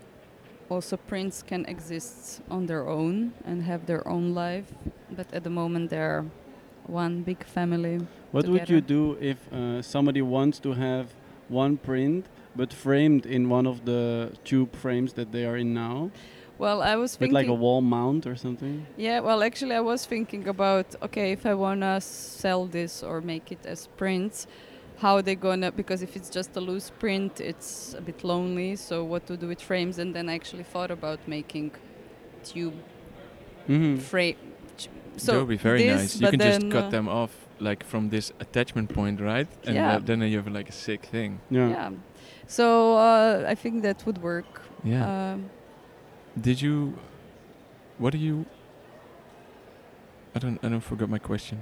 [0.69, 4.73] also prints can exist on their own and have their own life.
[5.09, 6.25] But at the moment, they're
[6.85, 7.99] one big family.
[8.31, 11.07] What would you do if uh, somebody wants to have
[11.49, 12.25] one print
[12.55, 16.09] but framed in one of the tube frames that they are in now,
[16.57, 17.33] Well, I was with thinking.
[17.35, 18.87] like a wall mount or something?
[18.97, 23.51] Yeah, well, actually, I was thinking about okay, if I wanna sell this or make
[23.51, 24.47] it as prints,
[24.97, 25.71] how they gonna?
[25.71, 28.75] Because if it's just a loose print, it's a bit lonely.
[28.75, 29.99] So what to do with frames?
[29.99, 31.71] And then I actually thought about making
[32.43, 32.73] tube
[33.67, 33.97] Mm-hmm.
[33.97, 34.37] frame.
[35.17, 36.21] So that would be very this, nice.
[36.21, 39.47] You can just cut uh, them off like from this attachment point, right?
[39.65, 39.95] And Yeah.
[39.95, 41.39] uh, then you have like a sick thing.
[41.49, 41.69] Yeah.
[41.69, 41.91] Yeah.
[42.47, 44.61] So uh, I think that would work.
[44.83, 45.33] Yeah.
[45.33, 45.49] Um,
[46.39, 46.97] Did you?
[47.97, 48.45] What do you?
[50.35, 50.59] I don't.
[50.63, 51.59] I don't forgot my question.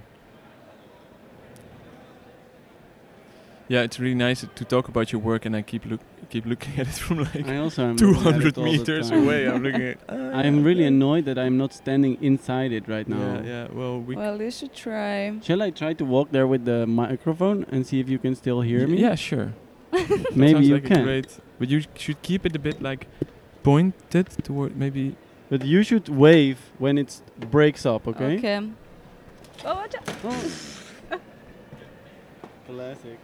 [3.68, 6.74] Yeah, it's really nice to talk about your work, and I keep look keep looking
[6.80, 9.48] at it from like I also am 200 it all the meters away.
[9.48, 9.98] I'm looking at.
[10.08, 13.42] Ah, I'm really annoyed that I'm not standing inside it right now.
[13.44, 13.68] Yeah, yeah.
[13.72, 14.16] Well, we.
[14.16, 15.40] well, you should try.
[15.42, 18.62] Shall I try to walk there with the microphone and see if you can still
[18.62, 18.98] hear y- me?
[19.02, 19.54] Yeah, sure.
[20.36, 21.04] Maybe you like can.
[21.04, 23.08] Great, but you should keep it a bit like
[23.64, 25.16] pointed toward maybe.
[25.50, 28.38] But you should wave when it breaks up, okay?
[28.38, 28.60] Okay.
[29.64, 31.22] Oh, watch out.
[32.68, 33.20] Classic.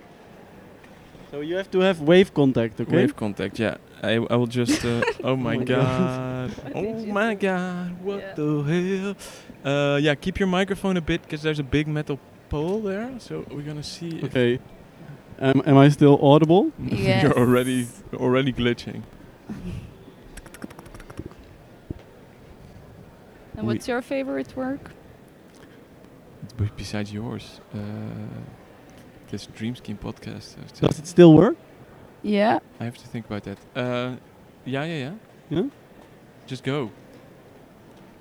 [1.31, 2.95] So you have to have wave contact, okay?
[2.95, 3.77] Wave contact, yeah.
[4.03, 4.83] I, I will just.
[4.83, 6.49] Uh, oh my my god.
[6.51, 8.01] What oh my god.
[8.03, 8.33] What Yeah.
[8.35, 9.15] the hell?
[9.63, 13.09] Uh, yeah, keep your microphone a bit because there's a big metal pole there.
[13.19, 14.21] So we're gonna see.
[14.25, 14.59] Okay.
[15.39, 16.71] Um, am I still audible?
[16.79, 18.03] You're already Yes.
[18.13, 19.01] already glitching.
[23.57, 24.91] And what's your favorite work?
[26.57, 27.77] B- besides yours, uh,
[29.31, 30.57] this Dream Scheme podcast.
[30.57, 31.55] I have, to, Does it still work?
[32.21, 32.59] Yeah.
[32.79, 33.57] I have to think about that.
[33.75, 34.15] Uh,
[34.65, 35.13] yeah, yeah, yeah.
[35.49, 35.63] Yeah?
[36.45, 36.91] Just go.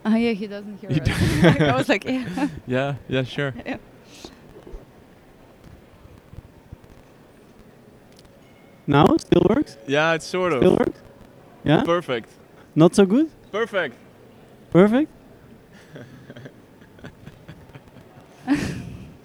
[0.07, 1.61] Oh yeah, he doesn't hear He us.
[1.61, 2.49] I was like, yeah.
[2.67, 3.53] Yeah, yeah, sure.
[3.67, 3.77] yeah.
[8.87, 9.77] Now it still works?
[9.87, 11.01] Yeah, it's sort of Still works?
[11.65, 11.83] Yeah?
[11.85, 12.31] perfect.
[12.75, 13.31] Not so good?
[13.53, 13.97] Perfect.
[14.71, 15.11] Perfect?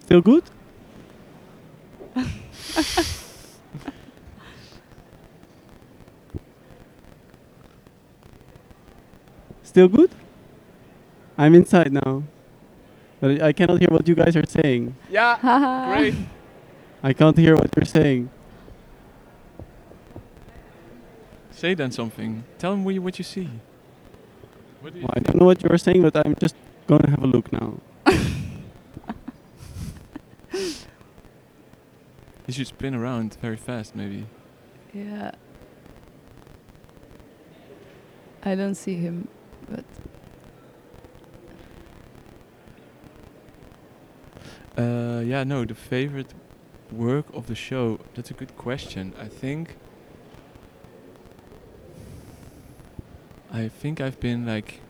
[0.02, 0.44] still good?
[9.76, 10.12] Still good?
[11.38, 12.24] I'm inside now.
[13.20, 14.96] But I I cannot hear what you guys are saying.
[15.12, 15.36] Yeah.
[15.92, 16.16] Great.
[17.04, 18.30] I can't hear what you're saying.
[21.52, 22.46] Say then something.
[22.58, 23.50] Tell them what you, what you see.
[24.80, 26.56] What do you Well, I don't know what you're saying, but I'm just
[26.88, 27.76] gonna have a look now.
[32.48, 34.24] You should spin around very fast, maybe.
[34.94, 35.32] Yeah.
[38.44, 39.28] I don't see him,
[39.70, 39.86] but
[44.78, 46.34] Uh, yeah, no, the favorite
[46.92, 48.00] work of the show.
[48.14, 49.14] That's a good question.
[49.20, 49.78] I think.
[53.52, 54.82] I think I've been like.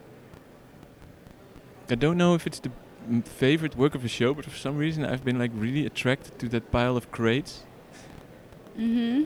[1.88, 2.72] I don't know if it's the
[3.08, 6.38] m- favorite work of the show, but for some reason I've been like really attracted
[6.40, 7.62] to that pile of crates.
[8.76, 9.24] mm-hmm.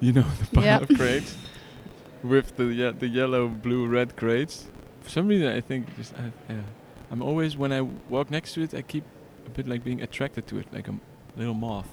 [0.00, 0.78] You know the pile Yeah.
[0.78, 1.36] of crates
[2.24, 4.66] with the yeah, the yellow, blue, red crates.
[5.02, 6.60] For some reason, I think just I, yeah,
[7.10, 9.04] I'm always when I walk next to it, I keep
[9.46, 11.00] a bit like being attracted to it, like a m-
[11.36, 11.88] little moth.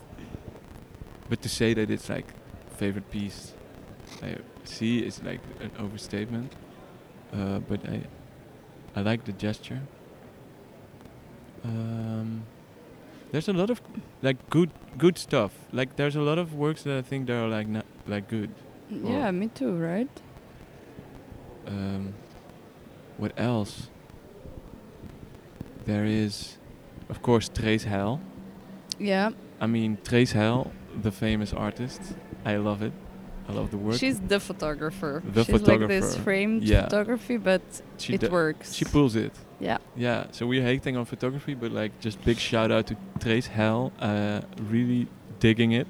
[1.30, 2.26] But to say that it's like
[2.78, 3.54] favorite piece,
[4.24, 6.54] I see is like an overstatement.
[7.34, 8.02] Uh, but I
[8.96, 9.82] I like the gesture.
[11.64, 12.44] Um,
[13.32, 13.82] there's a lot of
[14.22, 15.52] like good good stuff.
[15.72, 18.50] Like there's a lot of works that I think that are like not like good.
[18.90, 20.10] Yeah, me too, right?
[21.68, 22.14] Um,
[23.20, 23.90] what else?
[25.86, 26.58] There is,
[27.10, 28.22] of course, Trace Hell.
[29.00, 29.32] Yeah.
[29.60, 32.02] I mean, Trace Hell, the famous artist.
[32.46, 32.94] I love it.
[33.48, 33.98] I love the work.
[33.98, 35.24] She's the photographer.
[35.26, 36.84] The She's like this framed Yeah.
[36.84, 37.62] photography, but
[37.98, 38.74] she it works.
[38.76, 39.34] She pulls it.
[39.60, 39.80] yeah.
[39.96, 40.28] Yeah.
[40.32, 43.92] So we're hating on photography, but like, just big shout out to Trace Hell.
[44.00, 45.08] Uh, really
[45.40, 45.88] digging it.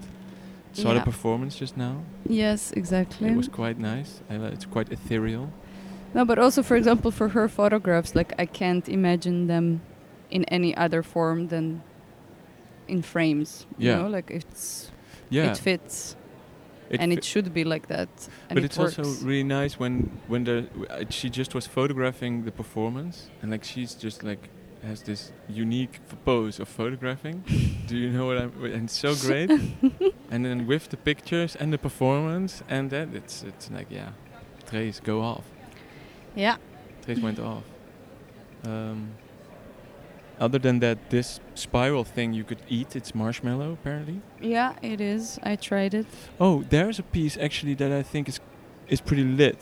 [0.72, 1.04] Saw the Yeah.
[1.04, 1.96] performance just now.
[2.28, 3.28] Yes, exactly.
[3.28, 4.22] It was quite nice.
[4.30, 5.52] It's quite ethereal.
[6.14, 9.82] No, but also, for example, for her photographs, like I can't imagine them
[10.32, 11.82] in any other form than
[12.88, 13.66] in frames.
[13.78, 14.02] You Yeah.
[14.02, 14.92] know, like it's
[15.30, 15.52] Yeah.
[15.52, 16.16] it fits,
[16.90, 18.10] it and it should be like that.
[18.50, 18.98] And but it it's works.
[19.00, 23.52] also really nice when when the w- uh, she just was photographing the performance and
[23.52, 24.50] like she's just like
[24.82, 27.44] has this unique f- pose of photographing.
[27.88, 28.52] Do you know what I'm?
[28.64, 29.50] And it's so great.
[30.32, 34.10] and then with the pictures and the performance and that it's it's like yeah,
[34.70, 35.44] Trace go off.
[36.40, 36.58] Yeah.
[37.06, 37.64] Trace went off.
[38.66, 39.00] Um,
[40.40, 42.96] other than that, this spiral thing you could eat.
[42.96, 44.18] It's marshmallow apparently.
[44.42, 45.40] Yeah, it is.
[45.44, 46.06] I tried it.
[46.40, 48.40] Oh, there's a piece actually that I think is
[48.88, 49.58] is pretty lit.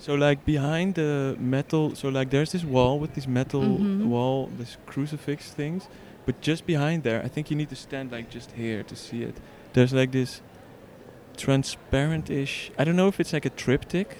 [0.00, 4.06] So like behind the metal, so like there's this wall with this metal Mhm.
[4.12, 5.88] wall, this crucifix things,
[6.26, 9.20] but just behind there, I think you need to stand like just here to see
[9.28, 9.36] it.
[9.74, 10.40] There's like this
[11.36, 12.70] transparent-ish.
[12.78, 14.18] I don't know if it's like a triptych.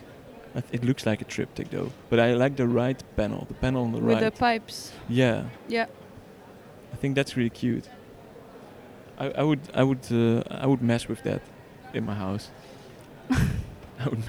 [0.73, 3.93] It looks like a triptych though, but I like the right panel, the panel on
[3.93, 4.25] the With right.
[4.25, 4.93] With the pipes.
[5.09, 5.87] yeah, Yeah.
[6.93, 7.89] I think that's really cute.
[9.19, 11.43] I, I would I would uh, I would mess with that
[11.95, 12.51] in my house.
[13.31, 14.23] I would.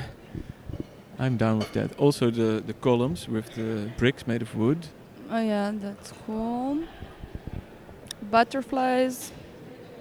[1.20, 1.98] I'm down with that.
[2.00, 4.88] Also the the columns with the bricks made of wood.
[5.32, 6.84] Oh yeah, that's cool.
[8.32, 9.32] Butterflies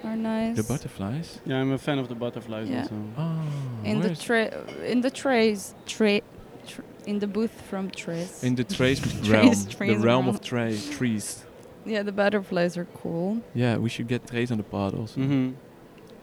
[0.05, 0.57] are nice.
[0.57, 1.41] The butterflies.
[1.45, 2.83] Yeah, I'm a fan of the butterflies Yeah.
[2.83, 2.95] also.
[3.17, 3.43] Oh,
[3.85, 4.51] in the tray,
[4.87, 6.23] in the trays, tray,
[6.67, 8.43] tr- in the booth from Trace.
[8.45, 10.29] in the trace Trace- realm, the trace realm realm.
[10.29, 11.45] of tra- trees.
[11.87, 13.41] yeah, the butterflies are cool.
[13.55, 15.21] Yeah, we should get trace on the pod also.
[15.21, 15.53] Mm-hmm.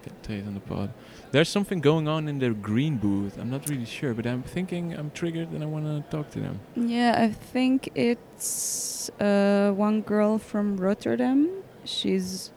[0.03, 0.93] Get trace on the pod.
[1.31, 3.37] There's something going on in their green booth.
[3.39, 6.39] I'm not really sure, but I'm thinking I'm triggered and I want to talk to
[6.39, 6.59] them.
[6.75, 11.49] Yeah, I think it's uh, one girl from Rotterdam.
[11.83, 12.51] She's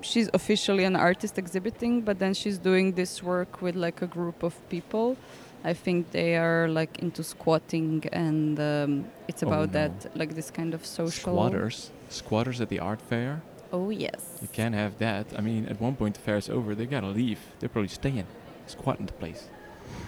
[0.00, 4.42] she's officially an artist exhibiting, but then she's doing this work with like a group
[4.42, 5.16] of people.
[5.64, 9.78] I think they are like into squatting, and um, it's Oh, about no.
[9.80, 11.32] that, like this kind of social.
[11.34, 13.42] Squatters, squatters at the art fair.
[13.72, 14.38] Oh yes.
[14.40, 15.26] You can't have that.
[15.36, 16.74] I mean, at one point the fair is over.
[16.74, 17.40] They gotta leave.
[17.58, 18.26] They're probably staying,
[18.66, 19.48] squatting the place.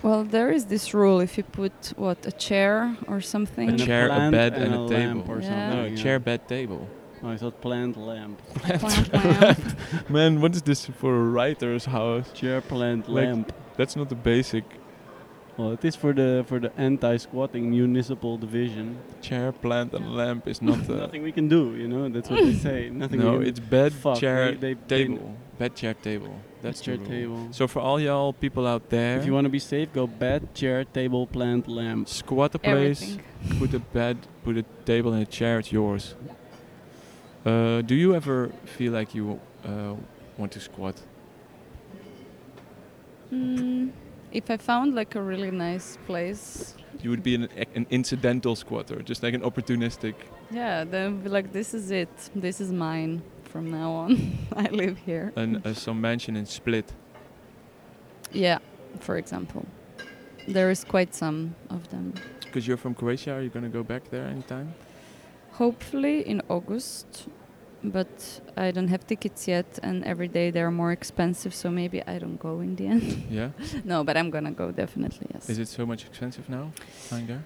[0.03, 3.70] Well, there is this rule: if you put what a chair or something.
[3.70, 5.24] A chair, a bed, and and, a a, table.
[5.29, 5.48] or Yeah.
[5.48, 5.79] something.
[5.79, 5.96] No, a yeah.
[6.03, 6.88] chair, bed, table.
[7.22, 8.40] Oh, I thought plant lamp.
[8.54, 9.59] Plant lamp.
[10.11, 12.33] Man, what is this for a writer's house?
[12.33, 13.52] Chair, plant, Like- lamp.
[13.76, 14.64] That's not the basic
[15.59, 18.96] Well, it is for the for the anti-squatting municipal division.
[19.21, 20.48] chair, plant, and lamp.
[20.48, 20.96] Is not the.
[20.96, 22.08] Nothing we can do, you know.
[22.08, 22.88] That's what they say.
[22.88, 23.21] Nothing.
[23.21, 25.37] no, we can it's bed, Fuck, chair, they- they- they- table.
[25.58, 26.35] Bed, chair, table.
[26.62, 27.10] That's chair, the rule.
[27.10, 27.48] table.
[27.52, 30.54] So for all y'all people out there, If you want to be safe, go bed,
[30.54, 32.08] chair, table, plant, lamp.
[32.08, 33.58] squat the place, Everything.
[33.60, 35.58] put a bed, put a table and a chair.
[35.58, 36.14] It's yours.
[37.44, 39.94] Uh, do you ever feel like you uh,
[40.36, 41.00] want to squat?
[43.32, 43.90] Mm,
[44.32, 49.00] if I found like a really nice place, You would be an, an incidental squatter,
[49.02, 50.14] just like an opportunistic.
[50.50, 52.08] yeah, then be like this is it.
[52.34, 54.16] This is mine from now on.
[54.56, 55.32] I live here.
[55.36, 56.92] And uh, some mansion in Split.
[58.32, 58.58] Yeah,
[59.00, 59.64] for example.
[60.48, 62.12] There is quite some of them.
[62.40, 64.74] Because you're from Croatia, are you gonna go back there anytime?
[65.61, 67.29] Hopefully in August,
[67.85, 72.19] but I don't have tickets yet, and every day they're more expensive, so maybe I
[72.19, 73.02] don't go in the end.
[73.31, 73.50] Yeah.
[73.85, 75.50] no, but I'm gonna go definitely, yes.
[75.50, 76.73] Is it so much expensive now?
[77.08, 77.44] Flying there?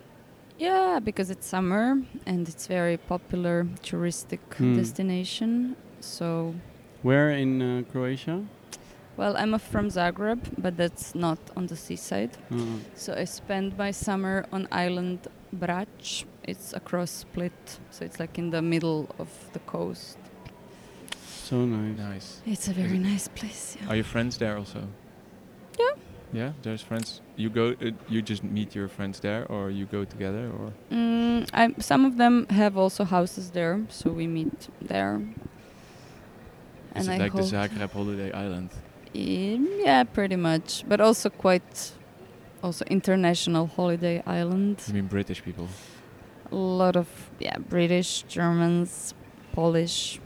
[0.58, 4.76] Yeah, because it's summer and it's very popular touristic Hmm.
[4.76, 5.74] destination.
[6.00, 6.54] So,
[7.02, 8.44] Where in uh, Croatia?
[9.16, 12.30] well, I'm from Zagreb, but that's not on the seaside.
[12.52, 12.56] Uh,
[12.94, 15.18] So I spend my summer on island
[15.54, 16.24] Brač.
[16.42, 17.52] It's across Split,
[17.90, 20.18] so it's like in the middle of the coast.
[21.44, 21.98] so nice.
[21.98, 22.40] Nice.
[22.46, 23.76] It's a very nice place.
[23.80, 23.88] Yeah.
[23.90, 24.80] Are your friends there also?
[25.78, 25.94] Yeah.
[26.32, 27.20] Yeah, there's friends.
[27.36, 27.74] You go.
[27.80, 32.04] Uh, you just meet your friends there, or you go together, or Mm, I, some
[32.04, 35.20] of them have also houses there, so we meet there.
[36.96, 38.70] is it I like the hope- Zagreb holiday island?
[39.12, 41.92] Yeah, pretty much, but also quite,
[42.64, 44.82] also international holiday island.
[44.88, 45.68] I mean, British people.
[46.50, 47.08] A lot of
[47.38, 49.14] yeah, British, Germans,
[49.52, 50.20] Polish,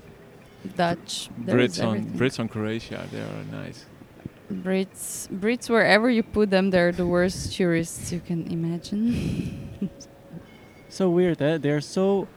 [0.77, 1.31] Dutch.
[1.45, 2.05] Brits on.
[2.19, 3.07] Brits on Croatia.
[3.11, 3.85] They are nice.
[4.51, 9.91] Brits, Brits, wherever you put them, they're the worst tourists you can imagine.
[10.91, 11.59] So weird, eh?
[11.59, 12.29] They're so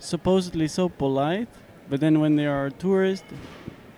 [0.00, 1.46] supposedly so polite,
[1.90, 3.24] but then when they are a tourist,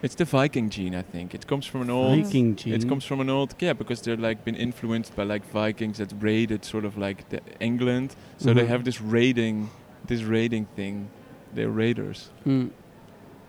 [0.01, 1.35] It's the Viking gene, I think.
[1.35, 2.23] It comes from an old.
[2.25, 2.73] Viking gene.
[2.75, 6.13] It comes from an old yeah, because they're like been influenced by like Vikings that
[6.21, 8.69] raided sort of like the England, so they Mhm.
[8.69, 9.71] have this raiding,
[10.07, 11.09] this raiding thing.
[11.53, 12.31] They're raiders.
[12.47, 12.71] Mm.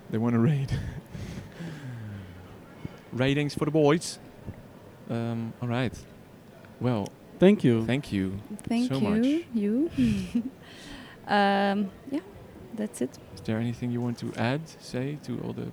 [0.09, 0.71] They want to raid.
[3.13, 4.19] Raidings for the boys.
[5.09, 5.93] Um, all right.
[6.79, 7.07] Well,
[7.39, 7.85] Thank you.
[7.85, 8.39] thank you.
[8.67, 9.09] Thank So you.
[9.09, 9.25] much.
[9.53, 9.89] You.
[11.27, 12.19] um, yeah,
[12.75, 13.17] that's it.
[13.35, 15.71] Is there anything you want to add, say to all the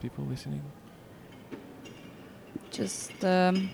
[0.00, 0.62] people listening?
[2.70, 3.70] Just um,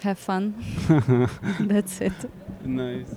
[0.00, 0.54] have fun.
[1.60, 2.12] that's it.
[2.64, 3.14] nice.